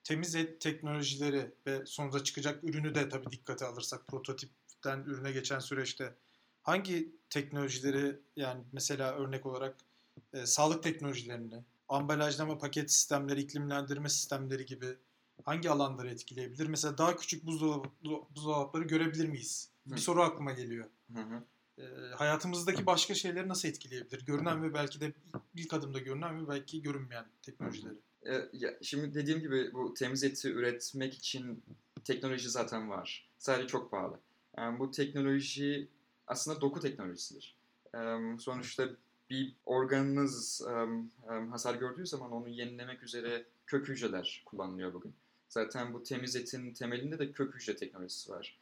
[0.05, 6.15] temiz et teknolojileri ve sonuçta çıkacak ürünü de tabii dikkate alırsak prototipten ürüne geçen süreçte
[6.63, 9.77] hangi teknolojileri yani mesela örnek olarak
[10.45, 14.97] sağlık teknolojilerini, ambalajlama paket sistemleri, iklimlendirme sistemleri gibi
[15.49, 16.67] hangi alanları etkileyebilir?
[16.67, 17.89] Mesela daha küçük buzdolabı,
[18.35, 19.71] buzdolapları görebilir miyiz?
[19.89, 19.95] Hı.
[19.95, 20.87] Bir soru aklıma geliyor.
[21.13, 21.45] Hı hı.
[21.83, 24.27] E, hayatımızdaki başka şeyleri nasıl etkileyebilir?
[24.27, 25.13] Görünen ve belki de
[25.55, 27.95] ilk adımda görünen ve belki görünmeyen teknolojileri.
[28.27, 31.63] E, ya, şimdi dediğim gibi bu temiz eti üretmek için
[32.05, 33.29] teknoloji zaten var.
[33.39, 34.21] Sadece çok pahalı.
[34.57, 35.89] Yani bu teknoloji
[36.27, 37.57] aslında doku teknolojisidir.
[37.95, 37.99] E,
[38.39, 38.89] sonuçta
[39.31, 45.15] bir organınız um, um, hasar gördüğü zaman onu yenilemek üzere kök hücreler kullanılıyor bugün.
[45.49, 48.59] Zaten bu temiz etin temelinde de kök hücre teknolojisi var.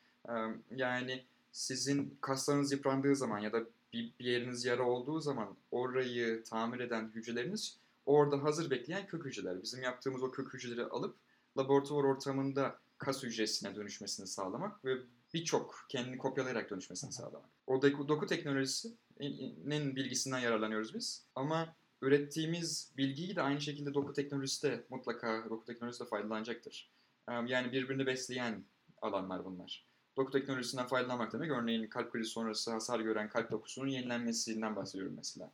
[0.77, 6.81] Yani sizin kaslarınız yıprandığı zaman ya da bir, bir yeriniz yara olduğu zaman orayı tamir
[6.81, 9.63] eden hücreleriniz orada hazır bekleyen kök hücreler.
[9.63, 11.17] Bizim yaptığımız o kök hücreleri alıp
[11.59, 14.97] laboratuvar ortamında kas hücresine dönüşmesini sağlamak ve
[15.35, 17.49] birçok kendini kopyalayarak dönüşmesini sağlamak.
[17.67, 21.23] O doku, doku teknolojisinin bilgisinden yararlanıyoruz biz.
[21.35, 26.91] Ama ürettiğimiz bilgiyi de aynı şekilde doku teknolojisi de mutlaka doku teknolojisi de faydalanacaktır.
[27.29, 28.65] Yani birbirini besleyen
[29.03, 29.87] alanlar bunlar.
[30.17, 35.51] Doku teknolojisinden faydalanmak demek örneğin kalp krizi sonrası hasar gören kalp dokusunun yenilenmesinden bahsediyorum mesela.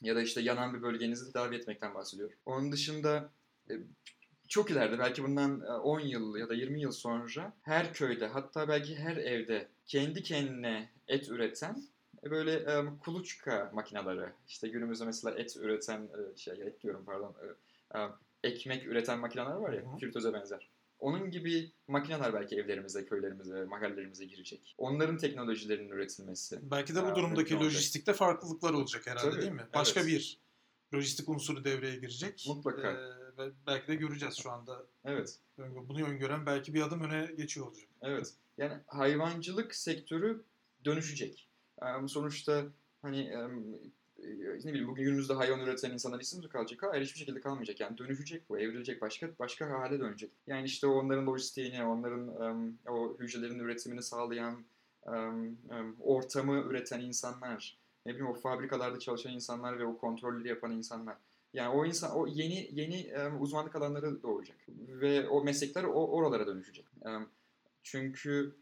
[0.00, 2.36] Ya da işte yanan bir bölgenizi tedavi etmekten bahsediyorum.
[2.46, 3.30] Onun dışında
[4.48, 8.68] çok ileride belki bundan 10 e, yıl ya da 20 yıl sonra her köyde hatta
[8.68, 11.82] belki her evde kendi kendine et üreten
[12.24, 17.34] böyle um, kuluçka makineleri, işte günümüzde mesela et üreten, şey et diyorum pardon,
[17.94, 18.12] um,
[18.44, 19.96] ekmek üreten makineler var ya, Hı-hı.
[19.96, 20.70] fritöze benzer.
[20.98, 24.74] Onun gibi makineler belki evlerimize, köylerimize, mahallelerimize girecek.
[24.78, 26.58] Onların teknolojilerinin üretilmesi.
[26.70, 27.72] Belki de bu durumdaki olacak.
[27.72, 29.66] lojistikte farklılıklar olacak herhalde Tabii, değil mi?
[29.74, 30.08] Başka evet.
[30.08, 30.40] bir
[30.94, 32.44] lojistik unsuru devreye girecek.
[32.48, 32.90] Mutlaka.
[32.90, 34.86] Ee, belki de göreceğiz şu anda.
[35.04, 35.38] Evet.
[35.58, 37.88] Bunu öngören belki bir adım öne geçiyor olacak.
[38.02, 38.34] Evet.
[38.58, 40.44] Yani hayvancılık sektörü
[40.84, 41.47] dönüşecek.
[42.06, 42.64] Sonuçta
[43.02, 43.48] hani e,
[44.64, 46.82] ne bileyim bugün günümüzde hayvan üreten insanlar işsiz mi kalacak?
[46.82, 47.80] Hayır hiçbir şekilde kalmayacak.
[47.80, 50.30] Yani dönüşecek bu, evrilecek, başka başka hale dönecek.
[50.46, 52.28] Yani işte onların lojistiğini, onların
[52.88, 54.64] o hücrelerin üretimini sağlayan
[56.00, 61.16] ortamı üreten insanlar, ne bileyim o fabrikalarda çalışan insanlar ve o kontrolleri yapan insanlar.
[61.52, 64.56] Yani o insan o yeni yeni uzmanlık alanları doğacak
[64.88, 66.86] ve o meslekler o oralara dönüşecek.
[67.82, 68.54] Çünkü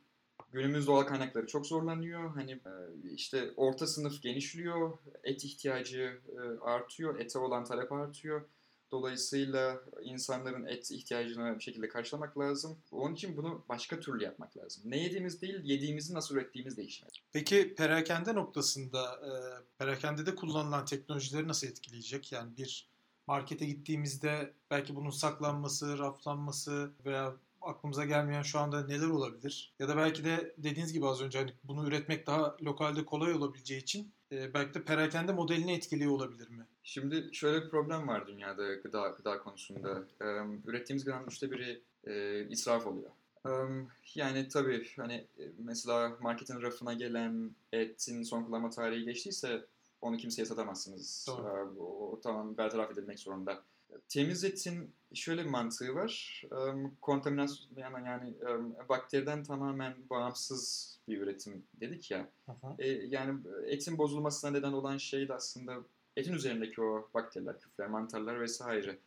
[0.56, 2.30] günümüz doğal kaynakları çok zorlanıyor.
[2.34, 2.72] Hani e,
[3.14, 8.42] işte orta sınıf genişliyor, et ihtiyacı e, artıyor, ete olan talep artıyor.
[8.90, 12.78] Dolayısıyla insanların et ihtiyacını bir şekilde karşılamak lazım.
[12.90, 14.82] Onun için bunu başka türlü yapmak lazım.
[14.86, 17.12] Ne yediğimiz değil, yediğimizi nasıl ürettiğimiz değişmeli.
[17.32, 19.30] Peki perakende noktasında e,
[19.78, 22.32] perakendede kullanılan teknolojileri nasıl etkileyecek?
[22.32, 22.88] Yani bir
[23.26, 27.36] markete gittiğimizde belki bunun saklanması, raflanması veya
[27.66, 29.74] aklımıza gelmeyen şu anda neler olabilir?
[29.78, 33.80] Ya da belki de dediğiniz gibi az önce hani bunu üretmek daha lokalde kolay olabileceği
[33.80, 36.66] için e, belki de perakende modelini etkiliyor olabilir mi?
[36.82, 40.02] Şimdi şöyle bir problem var dünyada gıda gıda konusunda.
[40.20, 40.24] Ee,
[40.66, 43.10] ürettiğimiz gıdanın üçte biri e, israf oluyor.
[44.14, 49.66] Yani tabii hani e, mesela marketin rafına gelen etin son kullanma tarihi geçtiyse
[50.00, 51.26] onu kimseye satamazsınız.
[51.28, 51.74] Doğru.
[51.78, 53.62] O, o tamam bertaraf edilmek zorunda.
[54.08, 56.42] Temiz etin şöyle bir mantığı var.
[56.52, 56.56] Ee,
[57.00, 62.28] kontaminasyon yani, yani e, bakteriden tamamen bağımsız bir üretim dedik ya.
[62.78, 65.76] E, yani etin bozulmasına neden olan şey de aslında
[66.16, 68.98] etin üzerindeki o bakteriler, küfler, mantarlar vesaire.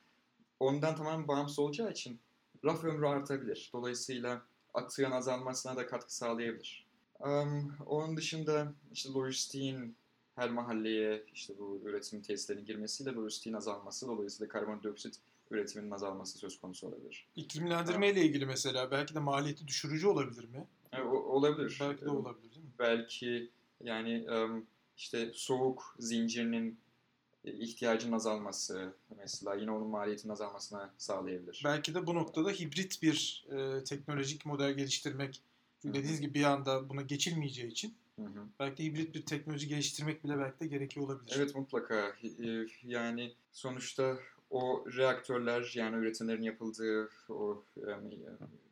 [0.60, 2.19] Ondan tamamen bağımsız olacağı için
[2.65, 3.69] raf ömrü artabilir.
[3.73, 4.41] Dolayısıyla
[4.73, 6.86] atığın azalmasına da katkı sağlayabilir.
[7.19, 9.95] Am, onun dışında işte lojistiğin
[10.39, 15.15] her mahalleye işte bu üretim tesislerinin girmesiyle lojistiğin azalması dolayısıyla karbondioksit
[15.52, 17.25] üretiminin azalması söz konusu olabilir.
[17.36, 20.67] İklimlendirme ile ilgili mesela belki de maliyeti düşürücü olabilir mi?
[20.93, 21.78] E, o- olabilir.
[21.82, 22.71] Belki de E, olabilir değil mi?
[22.80, 23.49] belki
[23.84, 24.25] yani
[24.97, 26.80] işte soğuk zincirinin
[27.43, 31.62] ihtiyacının azalması mesela yine onun maliyetinin azalmasına sağlayabilir.
[31.65, 35.41] Belki de bu noktada hibrit bir e, teknolojik model geliştirmek
[35.84, 38.45] dediğiniz gibi bir anda buna geçilmeyeceği için Hı hı.
[38.60, 41.34] belki de hibrit bir teknoloji geliştirmek bile belki de gerekiyor olabilir.
[41.38, 44.17] Evet mutlaka E, yani sonuçta
[44.49, 47.91] o reaktörler yani üretimlerin yapıldığı o e,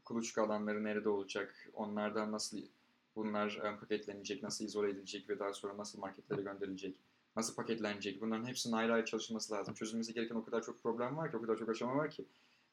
[0.04, 1.70] kuluçka alanları nerede olacak?
[1.74, 2.58] Onlardan nasıl
[3.16, 6.96] bunlar paketlenecek, nasıl izole edilecek ve daha sonra nasıl marketlere gönderilecek?
[7.36, 8.22] Nasıl paketlenecek?
[8.22, 9.74] Bunların hepsinin ayrı ayrı çalışılması lazım.
[9.74, 12.26] Çözülmesi gereken o kadar çok problem var ki, o kadar çok aşama var ki.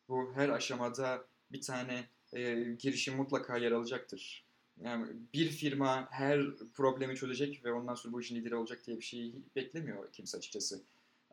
[0.09, 4.44] Bu her aşamada bir tane e, girişim mutlaka yer alacaktır.
[4.83, 9.05] Yani bir firma her problemi çözecek ve ondan sonra bu işin lideri olacak diye bir
[9.05, 10.83] şey beklemiyor kimse açıkçası.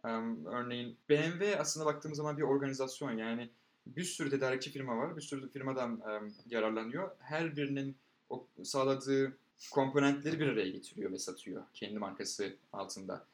[0.05, 3.49] Em, örneğin BMW aslında baktığımız zaman bir organizasyon yani
[3.87, 7.11] bir sürü tedarikçi firma var, bir sürü firmadan em, yararlanıyor.
[7.19, 7.95] Her birinin
[8.29, 9.37] o sağladığı
[9.71, 13.25] komponentleri bir araya getiriyor ve satıyor kendi markası altında.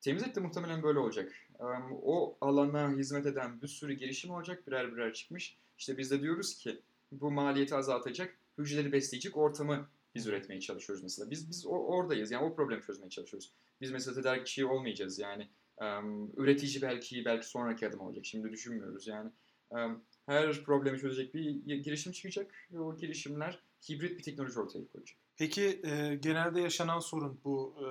[0.00, 1.32] Temizlik de muhtemelen böyle olacak.
[1.60, 5.56] Em, o alana hizmet eden bir sürü girişim olacak, birer birer çıkmış.
[5.78, 6.80] İşte biz de diyoruz ki
[7.20, 11.30] bu maliyeti azaltacak, hücreleri besleyecek ortamı biz üretmeye çalışıyoruz mesela.
[11.30, 12.30] Biz biz oradayız.
[12.30, 13.52] Yani o problemi çözmeye çalışıyoruz.
[13.80, 15.48] Biz mesela tedarikçi olmayacağız yani.
[15.80, 18.26] Em, üretici belki belki sonraki adım olacak.
[18.26, 19.30] Şimdi düşünmüyoruz yani.
[19.72, 25.16] Em, her problemi çözecek bir girişim çıkacak ve o girişimler hibrit bir teknoloji ortaya koyacak.
[25.36, 27.86] Peki e, genelde yaşanan sorun bu e,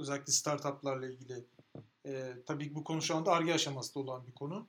[0.00, 1.44] özellikle startuplarla ilgili.
[2.06, 4.66] E, tabii bu konu şu anda ARGE aşamasında olan bir konu.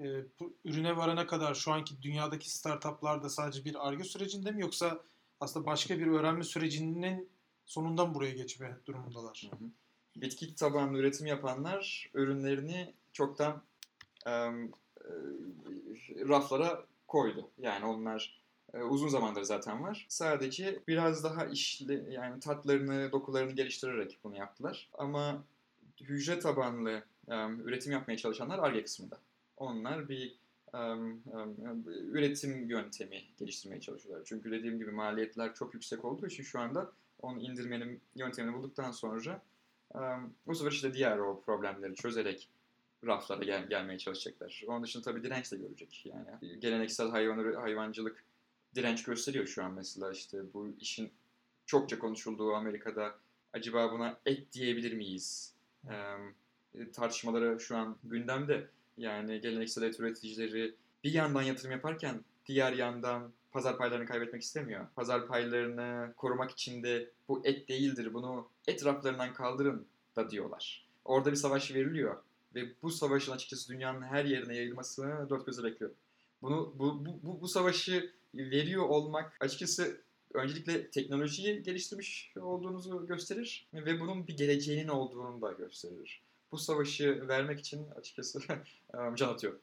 [0.00, 4.62] E, bu ürüne varana kadar şu anki dünyadaki startuplar da sadece bir ARGE sürecinde mi
[4.62, 5.00] yoksa
[5.40, 7.28] aslında başka bir öğrenme sürecinin
[7.66, 9.50] sonundan buraya geçme durumundalar?
[9.50, 9.70] Hı hı.
[10.16, 13.62] Bitki tabanlı üretim yapanlar ürünlerini çoktan
[14.26, 14.30] e,
[16.28, 17.50] raflara koydu.
[17.58, 18.40] Yani onlar
[18.74, 20.06] e, uzun zamandır zaten var.
[20.08, 24.88] Sadece biraz daha işli yani tatlarını, dokularını geliştirerek bunu yaptılar.
[24.94, 25.44] Ama
[26.00, 29.18] hücre tabanlı em, üretim yapmaya çalışanlar ARGE kısmında.
[29.60, 30.36] Onlar bir
[30.74, 34.26] em, em, üretim yöntemi geliştirmeye çalışıyorlar.
[34.26, 36.92] Çünkü dediğim gibi maliyetler çok yüksek olduğu için şu anda
[37.22, 39.42] onu indirmenin yöntemini bulduktan sonra
[39.94, 42.48] em, bu sefer işte diğer o problemleri çözerek
[43.06, 44.64] raflara gel- gelmeye çalışacaklar.
[44.66, 46.06] Onun dışında tabii direnç de görecek.
[46.06, 48.24] Yani geleneksel hayvan hayvancılık
[48.74, 51.10] direnç gösteriyor şu an mesela işte bu işin
[51.66, 53.14] çokça konuşulduğu Amerika'da
[53.52, 55.54] acaba buna et diyebilir miyiz?
[55.88, 58.68] E, tartışmaları şu an gündemde.
[58.96, 60.74] Yani geleneksel et üreticileri
[61.04, 64.86] bir yandan yatırım yaparken diğer yandan pazar paylarını kaybetmek istemiyor.
[64.96, 70.86] Pazar paylarını korumak için de bu et değildir bunu et raflarından kaldırın da diyorlar.
[71.04, 72.16] Orada bir savaş veriliyor
[72.54, 75.96] ve bu savaşın açıkçası dünyanın her yerine yayılmasını dört gözle bekliyorum.
[76.42, 80.00] Bunu bu, bu, bu, bu savaşı veriyor olmak açıkçası
[80.34, 86.22] öncelikle teknolojiyi geliştirmiş olduğunuzu gösterir ve bunun bir geleceğinin olduğunu da gösterir.
[86.52, 88.40] Bu savaşı vermek için açıkçası
[89.16, 89.54] can atıyor.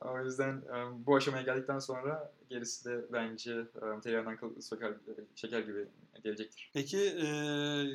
[0.00, 0.62] O yüzden
[1.06, 3.66] bu aşamaya geldikten sonra gerisi de bence
[4.02, 4.94] tereyağından kıl şeker,
[5.34, 5.88] şeker gibi
[6.24, 6.70] gelecektir.
[6.74, 7.26] Peki e,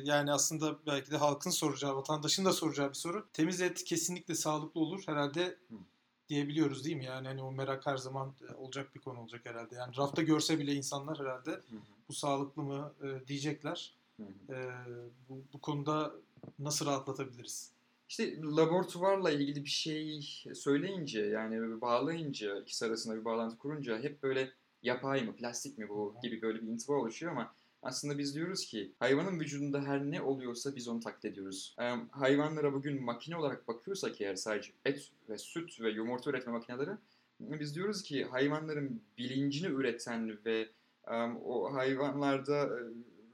[0.04, 3.26] yani aslında belki de halkın soracağı, vatandaşın da soracağı bir soru.
[3.32, 5.74] Temiz et kesinlikle sağlıklı olur herhalde Hı.
[6.28, 7.04] diyebiliyoruz değil mi?
[7.04, 9.74] Yani hani o merak her zaman olacak bir konu olacak herhalde.
[9.74, 11.76] Yani rafta görse bile insanlar herhalde Hı.
[12.08, 13.94] bu sağlıklı mı e, diyecekler.
[14.16, 14.54] Hı.
[14.54, 14.70] E,
[15.28, 16.12] bu, bu konuda
[16.58, 17.70] nasıl rahatlatabiliriz?
[18.12, 20.20] İşte laboratuvarla ilgili bir şey
[20.54, 24.50] söyleyince yani bağlayınca ikisi arasında bir bağlantı kurunca hep böyle
[24.82, 28.92] yapay mı plastik mi bu gibi böyle bir intiba oluşuyor ama aslında biz diyoruz ki
[28.98, 31.76] hayvanın vücudunda her ne oluyorsa biz onu taklit ediyoruz.
[31.80, 36.90] Ee, hayvanlara bugün makine olarak bakıyorsak eğer sadece et ve süt ve yumurta üretme makineleri
[37.40, 40.68] biz diyoruz ki hayvanların bilincini üreten ve
[41.10, 42.78] um, o hayvanlarda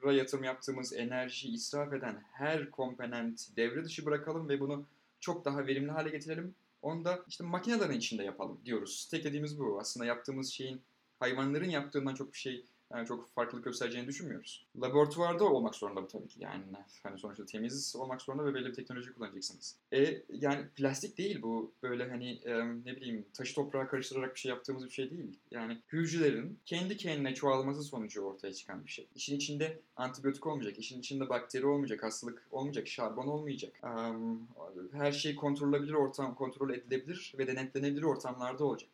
[0.04, 4.84] yatırım yaptığımız enerji israf eden her komponent devre dışı bırakalım ve bunu
[5.20, 6.54] çok daha verimli hale getirelim.
[6.82, 9.08] Onu da işte makinelerin içinde yapalım diyoruz.
[9.10, 9.78] Tek dediğimiz bu.
[9.80, 10.80] Aslında yaptığımız şeyin
[11.20, 14.66] hayvanların yaptığından çok bir şey yani çok farklılık göstereceğini düşünmüyoruz.
[14.82, 16.42] Laboratuvarda olmak zorunda bu tabii ki.
[16.42, 16.64] Yani
[17.02, 19.76] hani sonuçta temiz olmak zorunda ve belli bir teknoloji kullanacaksınız.
[19.92, 21.72] E yani plastik değil bu.
[21.82, 25.38] Böyle hani e, ne bileyim taşı toprağa karıştırarak bir şey yaptığımız bir şey değil.
[25.50, 29.08] Yani hücrelerin kendi kendine çoğalması sonucu ortaya çıkan bir şey.
[29.14, 33.72] İşin içinde antibiyotik olmayacak, işin içinde bakteri olmayacak, hastalık olmayacak, şarbon olmayacak.
[33.82, 34.48] Um,
[34.92, 38.90] her şey kontrollenebilir ortam, kontrol edilebilir ve denetlenebilir ortamlarda olacak.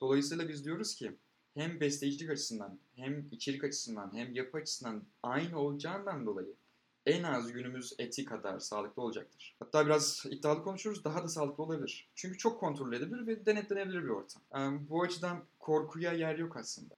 [0.00, 1.12] Dolayısıyla biz diyoruz ki
[1.54, 6.54] hem besleyicilik açısından hem içerik açısından hem yapı açısından aynı olacağından dolayı
[7.06, 9.56] en az günümüz eti kadar sağlıklı olacaktır.
[9.58, 12.08] Hatta biraz iddialı konuşuruz daha da sağlıklı olabilir.
[12.14, 14.42] Çünkü çok kontrol edilebilir ve denetlenebilir bir ortam.
[14.88, 16.94] bu açıdan korkuya yer yok aslında.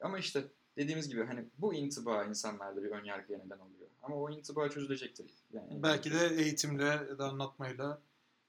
[0.00, 0.44] ama işte
[0.76, 3.88] dediğimiz gibi hani bu intiba insanlarda bir önyargıya neden oluyor.
[4.02, 5.26] Ama o intiba çözülecektir.
[5.52, 8.00] Yani Belki de eğitimle ya da anlatmayla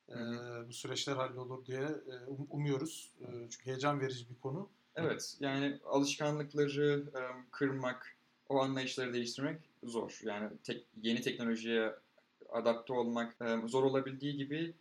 [0.10, 0.16] e,
[0.68, 2.14] bu süreçler hallolur diye e,
[2.50, 3.12] umuyoruz.
[3.22, 4.70] E, çünkü heyecan verici bir konu.
[4.96, 7.04] Evet yani alışkanlıkları
[7.52, 8.16] kırmak,
[8.50, 10.20] o anlayışları değiştirmek zor.
[10.24, 11.92] Yani tek, yeni teknolojiye
[12.50, 14.74] adapte olmak zor olabildiği gibi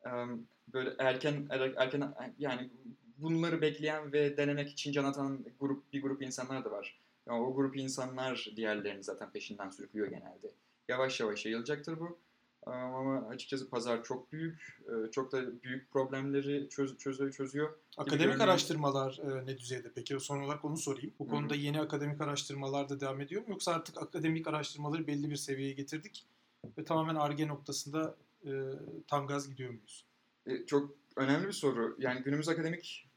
[0.74, 2.70] böyle erken er, erken yani
[3.18, 6.98] bunları bekleyen ve denemek için can atan grup bir grup insanlar da var.
[7.26, 10.50] Yani o grup insanlar diğerlerini zaten peşinden sürüklüyor genelde.
[10.88, 12.18] Yavaş yavaş yayılacaktır bu.
[12.66, 14.80] Ama açıkçası pazar çok büyük.
[15.12, 17.32] Çok da büyük problemleri çöz, çözüyor.
[17.32, 20.20] çözüyor Akademik araştırmalar ne düzeyde peki?
[20.20, 21.12] Son olarak onu sorayım.
[21.18, 21.62] Bu konuda Hı-hı.
[21.62, 23.48] yeni akademik araştırmalar da devam ediyor mu?
[23.50, 26.26] Yoksa artık akademik araştırmaları belli bir seviyeye getirdik
[26.78, 28.50] ve tamamen ARGE noktasında e,
[29.08, 30.04] tam gaz gidiyor muyuz?
[30.46, 31.96] E, çok önemli bir soru.
[31.98, 33.08] Yani günümüz akademik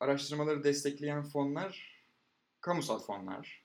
[0.00, 2.00] araştırmaları destekleyen fonlar
[2.60, 3.59] kamusal fonlar.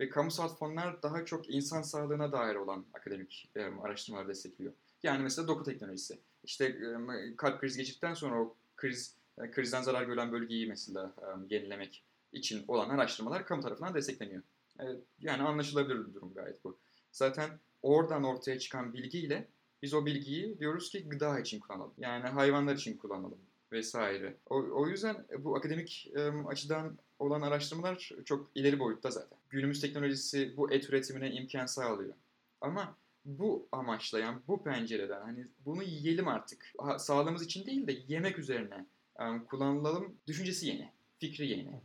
[0.00, 4.72] Ve kamusal fonlar daha çok insan sağlığına dair olan akademik e, araştırmaları destekliyor.
[5.02, 6.18] Yani mesela doku teknolojisi.
[6.44, 11.54] İşte e, kalp krizi geçirdikten sonra o kriz e, krizden zarar gören bölgeyi mesela e,
[11.54, 14.42] yenilemek için olan araştırmalar kamu tarafından destekleniyor.
[14.80, 14.84] E,
[15.20, 16.78] yani anlaşılabilir bir durum gayet bu.
[17.12, 17.50] Zaten
[17.82, 19.48] oradan ortaya çıkan bilgiyle
[19.82, 21.94] biz o bilgiyi diyoruz ki gıda için kullanalım.
[21.98, 23.38] Yani hayvanlar için kullanalım
[23.72, 24.36] vesaire.
[24.50, 29.38] O, o yüzden bu akademik e, açıdan olan araştırmalar çok ileri boyutta zaten.
[29.50, 32.14] Günümüz teknolojisi bu et üretimine imkan sağlıyor.
[32.60, 36.72] Ama bu amaçlayan, bu pencereden hani bunu yiyelim artık.
[36.98, 38.86] Sağlığımız için değil de yemek üzerine
[39.20, 41.80] um, kullanılalım düşüncesi yeni, fikri yeni.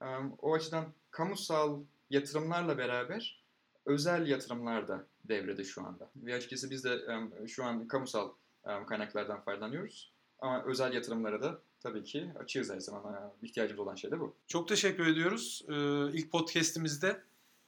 [0.00, 3.44] Um, o açıdan kamusal yatırımlarla beraber
[3.86, 6.10] özel yatırımlar da devrede şu anda.
[6.16, 8.30] Ve açıkçası biz de um, şu an kamusal
[8.64, 10.13] um, kaynaklardan faydalanıyoruz.
[10.44, 13.32] Ama özel yatırımlara da tabii ki açığız her zaman.
[13.42, 14.34] ihtiyacımız olan şey de bu.
[14.46, 15.64] Çok teşekkür ediyoruz.
[15.68, 17.22] Ee, ilk podcastimizde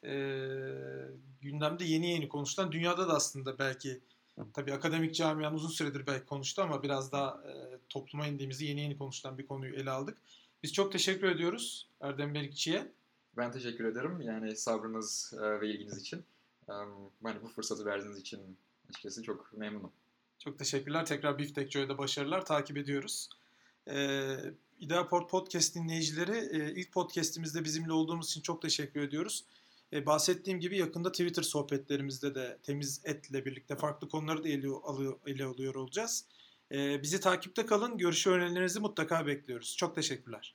[0.05, 0.13] e,
[1.41, 4.01] gündemde yeni yeni konuşulan, dünyada da aslında belki
[4.55, 8.99] tabii akademik camian uzun süredir belki konuştu ama biraz daha e, topluma indiğimizde yeni yeni
[8.99, 10.19] konuşulan bir konuyu ele aldık.
[10.63, 12.93] Biz çok teşekkür ediyoruz Erdem Berikçi'ye.
[13.37, 14.21] Ben teşekkür ederim.
[14.21, 16.25] Yani sabrınız e, ve ilginiz için.
[17.23, 18.41] Hani bu fırsatı verdiğiniz için
[18.89, 19.93] açıkçası çok memnunum.
[20.39, 21.07] Çok teşekkürler.
[21.07, 22.45] Tekrar Biftek Joy'da başarılar.
[22.45, 23.29] Takip ediyoruz.
[23.91, 24.37] Ee,
[24.79, 29.45] İdeaport Podcast dinleyicileri e, ilk podcastimizde bizimle olduğumuz için çok teşekkür ediyoruz.
[29.93, 35.19] E, bahsettiğim gibi yakında Twitter sohbetlerimizde de temiz etle birlikte farklı konuları da ele, alıyor,
[35.27, 36.25] ele alıyor olacağız.
[36.73, 37.99] E, bizi takipte kalın.
[37.99, 39.77] Görüş önerilerinizi mutlaka bekliyoruz.
[39.77, 40.55] Çok teşekkürler.